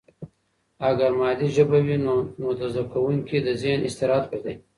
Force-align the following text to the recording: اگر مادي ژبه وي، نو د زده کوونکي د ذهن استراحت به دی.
اگر 0.89 1.11
مادي 1.19 1.47
ژبه 1.55 1.79
وي، 1.85 1.97
نو 2.05 2.47
د 2.59 2.61
زده 2.73 2.83
کوونکي 2.93 3.37
د 3.41 3.47
ذهن 3.61 3.79
استراحت 3.89 4.23
به 4.31 4.37
دی. 4.43 4.53